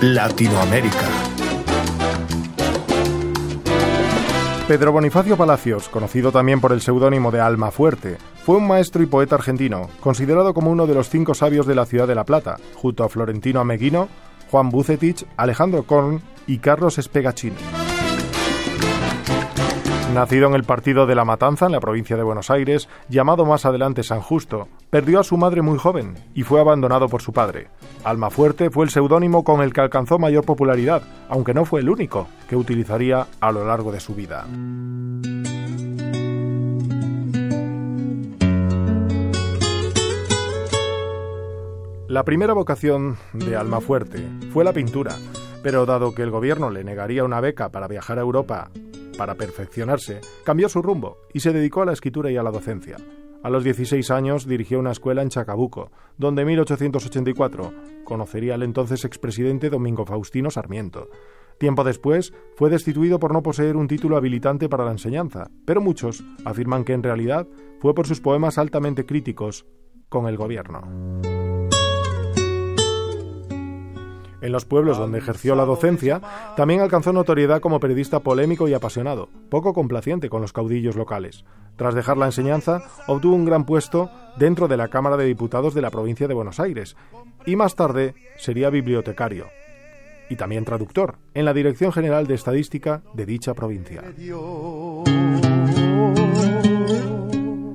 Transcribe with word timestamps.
Latinoamérica. 0.00 1.08
Pedro 4.68 4.92
Bonifacio 4.92 5.36
Palacios, 5.36 5.88
conocido 5.88 6.30
también 6.30 6.60
por 6.60 6.72
el 6.72 6.80
seudónimo 6.80 7.32
de 7.32 7.40
Alma 7.40 7.72
Fuerte, 7.72 8.16
fue 8.44 8.58
un 8.58 8.68
maestro 8.68 9.02
y 9.02 9.06
poeta 9.06 9.34
argentino, 9.34 9.90
considerado 9.98 10.54
como 10.54 10.70
uno 10.70 10.86
de 10.86 10.94
los 10.94 11.08
cinco 11.08 11.34
sabios 11.34 11.66
de 11.66 11.74
la 11.74 11.84
ciudad 11.84 12.06
de 12.06 12.14
La 12.14 12.22
Plata, 12.22 12.58
junto 12.74 13.02
a 13.02 13.08
Florentino 13.08 13.58
Ameguino, 13.58 14.08
Juan 14.52 14.70
Bucetich, 14.70 15.26
Alejandro 15.36 15.82
Korn 15.82 16.22
y 16.46 16.58
Carlos 16.58 16.98
Espegachini. 16.98 17.56
Nacido 20.14 20.48
en 20.48 20.54
el 20.54 20.64
partido 20.64 21.06
de 21.06 21.14
La 21.14 21.26
Matanza, 21.26 21.66
en 21.66 21.72
la 21.72 21.80
provincia 21.80 22.16
de 22.16 22.22
Buenos 22.22 22.50
Aires, 22.50 22.88
llamado 23.10 23.44
más 23.44 23.66
adelante 23.66 24.02
San 24.02 24.20
Justo, 24.20 24.66
perdió 24.88 25.20
a 25.20 25.24
su 25.24 25.36
madre 25.36 25.60
muy 25.60 25.78
joven 25.78 26.14
y 26.34 26.42
fue 26.42 26.60
abandonado 26.60 27.08
por 27.08 27.20
su 27.20 27.32
padre. 27.32 27.68
Almafuerte 28.04 28.70
fue 28.70 28.86
el 28.86 28.90
seudónimo 28.90 29.44
con 29.44 29.60
el 29.60 29.72
que 29.72 29.82
alcanzó 29.82 30.18
mayor 30.18 30.44
popularidad, 30.44 31.02
aunque 31.28 31.52
no 31.52 31.66
fue 31.66 31.80
el 31.80 31.90
único 31.90 32.26
que 32.48 32.56
utilizaría 32.56 33.26
a 33.38 33.52
lo 33.52 33.66
largo 33.66 33.92
de 33.92 34.00
su 34.00 34.14
vida. 34.14 34.46
La 42.08 42.24
primera 42.24 42.54
vocación 42.54 43.18
de 43.34 43.56
Almafuerte 43.56 44.26
fue 44.54 44.64
la 44.64 44.72
pintura, 44.72 45.14
pero 45.62 45.84
dado 45.84 46.14
que 46.14 46.22
el 46.22 46.30
gobierno 46.30 46.70
le 46.70 46.82
negaría 46.82 47.24
una 47.24 47.40
beca 47.40 47.68
para 47.68 47.86
viajar 47.86 48.18
a 48.18 48.22
Europa 48.22 48.70
para 49.18 49.34
perfeccionarse, 49.34 50.22
cambió 50.44 50.70
su 50.70 50.80
rumbo 50.80 51.18
y 51.34 51.40
se 51.40 51.52
dedicó 51.52 51.82
a 51.82 51.86
la 51.86 51.92
escritura 51.92 52.30
y 52.30 52.38
a 52.38 52.42
la 52.42 52.50
docencia. 52.50 52.96
A 53.42 53.50
los 53.50 53.62
16 53.62 54.10
años 54.10 54.46
dirigió 54.46 54.78
una 54.78 54.92
escuela 54.92 55.22
en 55.22 55.28
Chacabuco, 55.28 55.90
donde 56.16 56.42
en 56.42 56.48
1884 56.48 57.72
conocería 58.04 58.54
al 58.54 58.62
entonces 58.62 59.04
expresidente 59.04 59.70
Domingo 59.70 60.06
Faustino 60.06 60.50
Sarmiento. 60.50 61.08
Tiempo 61.58 61.84
después 61.84 62.32
fue 62.56 62.70
destituido 62.70 63.18
por 63.18 63.32
no 63.32 63.42
poseer 63.42 63.76
un 63.76 63.88
título 63.88 64.16
habilitante 64.16 64.68
para 64.68 64.84
la 64.84 64.92
enseñanza, 64.92 65.50
pero 65.64 65.80
muchos 65.80 66.24
afirman 66.44 66.84
que 66.84 66.94
en 66.94 67.02
realidad 67.02 67.46
fue 67.80 67.94
por 67.94 68.06
sus 68.06 68.20
poemas 68.20 68.58
altamente 68.58 69.04
críticos 69.04 69.66
con 70.08 70.26
el 70.26 70.36
gobierno. 70.36 71.37
En 74.40 74.52
los 74.52 74.64
pueblos 74.64 74.98
donde 74.98 75.18
ejerció 75.18 75.54
la 75.54 75.64
docencia, 75.64 76.20
también 76.56 76.80
alcanzó 76.80 77.12
notoriedad 77.12 77.60
como 77.60 77.80
periodista 77.80 78.20
polémico 78.20 78.68
y 78.68 78.74
apasionado, 78.74 79.28
poco 79.48 79.74
complaciente 79.74 80.28
con 80.28 80.40
los 80.40 80.52
caudillos 80.52 80.96
locales. 80.96 81.44
Tras 81.76 81.94
dejar 81.94 82.16
la 82.16 82.26
enseñanza, 82.26 82.82
obtuvo 83.06 83.34
un 83.34 83.44
gran 83.44 83.64
puesto 83.64 84.10
dentro 84.36 84.68
de 84.68 84.76
la 84.76 84.88
Cámara 84.88 85.16
de 85.16 85.26
Diputados 85.26 85.74
de 85.74 85.82
la 85.82 85.90
provincia 85.90 86.28
de 86.28 86.34
Buenos 86.34 86.60
Aires 86.60 86.96
y 87.46 87.56
más 87.56 87.74
tarde 87.74 88.14
sería 88.36 88.70
bibliotecario 88.70 89.46
y 90.28 90.36
también 90.36 90.64
traductor 90.64 91.16
en 91.34 91.44
la 91.44 91.54
Dirección 91.54 91.92
General 91.92 92.26
de 92.26 92.34
Estadística 92.34 93.02
de 93.14 93.26
dicha 93.26 93.54
provincia. 93.54 94.02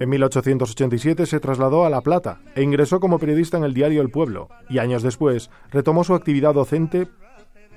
En 0.00 0.08
1887 0.08 1.26
se 1.26 1.40
trasladó 1.40 1.84
a 1.84 1.90
La 1.90 2.00
Plata 2.00 2.40
e 2.54 2.62
ingresó 2.62 2.98
como 2.98 3.18
periodista 3.18 3.56
en 3.58 3.64
el 3.64 3.74
diario 3.74 4.02
El 4.02 4.10
Pueblo 4.10 4.48
y 4.68 4.78
años 4.78 5.02
después 5.02 5.50
retomó 5.70 6.02
su 6.02 6.14
actividad 6.14 6.52
docente 6.52 7.08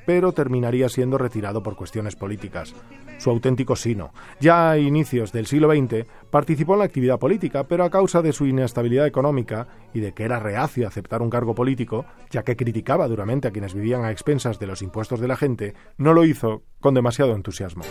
pero 0.08 0.32
terminaría 0.32 0.88
siendo 0.88 1.18
retirado 1.18 1.62
por 1.62 1.76
cuestiones 1.76 2.16
políticas. 2.16 2.74
Su 3.18 3.30
auténtico 3.30 3.76
sino. 3.76 4.14
Ya 4.40 4.72
a 4.72 4.78
inicios 4.78 5.34
del 5.34 5.48
siglo 5.48 5.70
XX 5.70 6.08
participó 6.32 6.74
en 6.74 6.80
la 6.80 6.86
actividad 6.86 7.20
política, 7.20 7.66
pero 7.66 7.84
a 7.84 7.90
causa 7.90 8.22
de 8.22 8.32
su 8.32 8.46
inestabilidad 8.46 9.06
económica 9.06 9.68
y 9.94 10.00
de 10.00 10.14
que 10.14 10.24
era 10.24 10.40
reacio 10.40 10.86
a 10.86 10.88
aceptar 10.88 11.22
un 11.22 11.30
cargo 11.30 11.56
político, 11.56 12.06
ya 12.32 12.44
que 12.44 12.56
criticaba 12.56 13.10
duramente 13.10 13.50
a 13.50 13.52
quienes 13.52 13.74
vivían 13.74 14.06
a 14.06 14.12
expensas 14.12 14.60
de 14.60 14.68
los 14.68 14.82
impuestos 14.82 15.20
de 15.20 15.28
la 15.28 15.36
gente, 15.36 15.74
no 15.98 16.14
lo 16.14 16.24
hizo 16.24 16.64
con 16.80 16.94
demasiado 16.94 17.36
entusiasmo. 17.36 17.84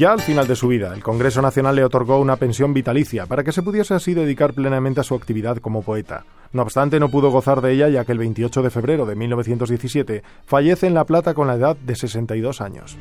Ya 0.00 0.12
al 0.12 0.22
final 0.22 0.46
de 0.46 0.56
su 0.56 0.68
vida, 0.68 0.94
el 0.94 1.02
Congreso 1.02 1.42
Nacional 1.42 1.76
le 1.76 1.84
otorgó 1.84 2.20
una 2.20 2.36
pensión 2.36 2.72
vitalicia 2.72 3.26
para 3.26 3.44
que 3.44 3.52
se 3.52 3.60
pudiese 3.60 3.92
así 3.92 4.14
dedicar 4.14 4.54
plenamente 4.54 5.00
a 5.00 5.02
su 5.02 5.14
actividad 5.14 5.58
como 5.58 5.82
poeta. 5.82 6.24
No 6.54 6.62
obstante, 6.62 6.98
no 6.98 7.10
pudo 7.10 7.30
gozar 7.30 7.60
de 7.60 7.74
ella 7.74 7.90
ya 7.90 8.06
que 8.06 8.12
el 8.12 8.18
28 8.18 8.62
de 8.62 8.70
febrero 8.70 9.04
de 9.04 9.14
1917 9.14 10.22
fallece 10.46 10.86
en 10.86 10.94
La 10.94 11.04
Plata 11.04 11.34
con 11.34 11.48
la 11.48 11.56
edad 11.56 11.76
de 11.76 11.96
62 11.96 12.62
años. 12.62 12.96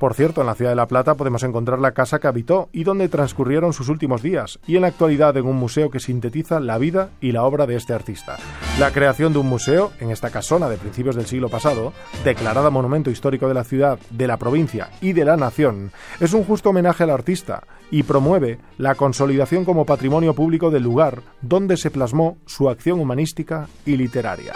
Por 0.00 0.14
cierto, 0.14 0.40
en 0.40 0.46
la 0.46 0.54
ciudad 0.54 0.70
de 0.70 0.76
La 0.76 0.88
Plata 0.88 1.14
podemos 1.14 1.42
encontrar 1.42 1.78
la 1.78 1.92
casa 1.92 2.20
que 2.20 2.26
habitó 2.26 2.70
y 2.72 2.84
donde 2.84 3.10
transcurrieron 3.10 3.74
sus 3.74 3.90
últimos 3.90 4.22
días, 4.22 4.58
y 4.66 4.76
en 4.76 4.82
la 4.82 4.88
actualidad 4.88 5.36
en 5.36 5.44
un 5.44 5.56
museo 5.56 5.90
que 5.90 6.00
sintetiza 6.00 6.58
la 6.58 6.78
vida 6.78 7.10
y 7.20 7.32
la 7.32 7.44
obra 7.44 7.66
de 7.66 7.76
este 7.76 7.92
artista. 7.92 8.38
La 8.78 8.92
creación 8.92 9.34
de 9.34 9.40
un 9.40 9.50
museo 9.50 9.92
en 10.00 10.10
esta 10.10 10.30
casona 10.30 10.70
de 10.70 10.78
principios 10.78 11.16
del 11.16 11.26
siglo 11.26 11.50
pasado, 11.50 11.92
declarada 12.24 12.70
monumento 12.70 13.10
histórico 13.10 13.46
de 13.46 13.52
la 13.52 13.62
ciudad, 13.62 13.98
de 14.08 14.26
la 14.26 14.38
provincia 14.38 14.88
y 15.02 15.12
de 15.12 15.26
la 15.26 15.36
nación, 15.36 15.92
es 16.18 16.32
un 16.32 16.44
justo 16.44 16.70
homenaje 16.70 17.02
al 17.02 17.10
artista 17.10 17.64
y 17.90 18.02
promueve 18.02 18.58
la 18.78 18.94
consolidación 18.94 19.66
como 19.66 19.84
patrimonio 19.84 20.34
público 20.34 20.70
del 20.70 20.84
lugar 20.84 21.20
donde 21.42 21.76
se 21.76 21.90
plasmó 21.90 22.38
su 22.46 22.70
acción 22.70 23.00
humanística 23.00 23.68
y 23.84 23.98
literaria. 23.98 24.54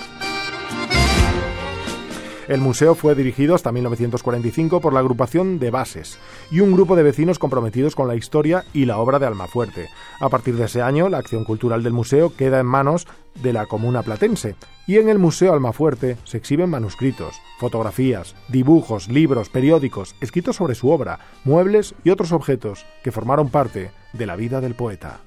El 2.47 2.60
museo 2.60 2.94
fue 2.94 3.15
dirigido 3.15 3.55
hasta 3.55 3.72
1945 3.72 4.81
por 4.81 4.93
la 4.93 5.00
agrupación 5.00 5.59
de 5.59 5.71
Bases 5.71 6.19
y 6.50 6.60
un 6.60 6.72
grupo 6.72 6.94
de 6.94 7.03
vecinos 7.03 7.38
comprometidos 7.38 7.94
con 7.94 8.06
la 8.06 8.16
historia 8.16 8.65
y 8.75 8.84
la 8.84 8.99
obra 8.99 9.19
de 9.19 9.27
Almafuerte. 9.27 9.88
A 10.21 10.28
partir 10.28 10.56
de 10.56 10.65
ese 10.65 10.82
año, 10.82 11.09
la 11.09 11.19
acción 11.19 11.44
cultural 11.44 11.82
del 11.82 11.94
museo 11.94 12.34
queda 12.37 12.60
en 12.60 12.66
manos 12.66 13.06
de 13.43 13.55
la 13.55 13.65
comuna 13.65 14.03
platense 14.03 14.56
y 14.87 14.99
en 14.99 15.09
el 15.09 15.19
Museo 15.19 15.55
Almafuerte 15.55 16.19
se 16.25 16.37
exhiben 16.37 16.69
manuscritos, 16.69 17.34
fotografías, 17.59 18.34
dibujos, 18.49 19.09
libros, 19.09 19.49
periódicos, 19.49 20.15
escritos 20.21 20.56
sobre 20.56 20.75
su 20.75 20.91
obra, 20.91 21.21
muebles 21.44 21.94
y 22.05 22.11
otros 22.11 22.32
objetos 22.32 22.84
que 23.03 23.12
formaron 23.12 23.49
parte 23.49 23.91
de 24.12 24.26
la 24.26 24.37
vida 24.37 24.61
del 24.61 24.75
poeta. 24.75 25.21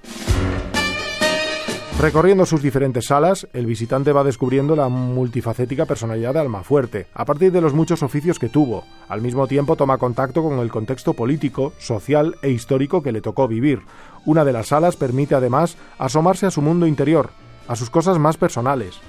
Recorriendo 2.00 2.46
sus 2.46 2.62
diferentes 2.62 3.08
salas, 3.08 3.48
el 3.54 3.66
visitante 3.66 4.12
va 4.12 4.24
descubriendo 4.24 4.76
la 4.76 4.88
multifacética 4.88 5.88
personalidad 5.88 6.36
de 6.36 6.42
Almafuerte, 6.42 7.08
a 7.16 7.26
partir 7.26 7.52
de 7.52 7.60
los 7.60 7.74
muchos 7.74 8.04
oficios 8.04 8.38
que 8.38 8.50
tuvo. 8.50 8.84
Al 9.10 9.20
mismo 9.20 9.48
tiempo 9.48 9.76
toma 9.76 9.98
contacto 9.98 10.44
con 10.44 10.60
el 10.60 10.70
contexto 10.70 11.16
político, 11.16 11.74
social 11.80 12.36
e 12.44 12.52
histórico 12.52 13.02
que 13.02 13.12
le 13.12 13.22
tocó 13.22 13.48
vivir. 13.48 13.82
Una 14.28 14.46
de 14.46 14.54
las 14.54 14.68
salas 14.68 14.96
permite 14.96 15.34
además 15.34 15.76
asomarse 15.98 16.46
a 16.46 16.52
su 16.52 16.62
mundo 16.62 16.86
interior, 16.86 17.32
a 17.68 17.76
sus 17.76 17.90
cosas 17.90 18.20
más 18.20 18.38
personales 18.38 19.00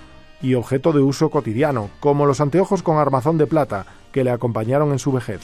y 0.41 0.55
objeto 0.55 0.95
de 0.95 1.03
uso 1.03 1.29
cotidiano, 1.29 1.91
como 2.01 2.25
los 2.25 2.41
anteojos 2.41 2.83
con 2.83 2.97
armazón 2.97 3.37
de 3.37 3.47
plata 3.47 3.85
que 4.13 4.25
le 4.25 4.31
acompañaron 4.31 4.93
en 4.93 4.99
su 4.99 5.13
vejez. 5.13 5.43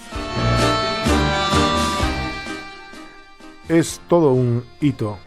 Es 3.68 4.00
todo 4.08 4.32
un 4.32 4.64
hito. 4.80 5.18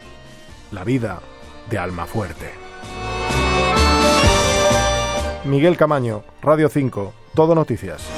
La 0.72 0.82
vida 0.82 1.20
de 1.70 1.78
Alma 1.78 2.06
Fuerte. 2.06 2.50
Miguel 5.44 5.76
Camaño, 5.76 6.24
Radio 6.42 6.68
5, 6.68 7.12
Todo 7.34 7.54
Noticias. 7.54 8.17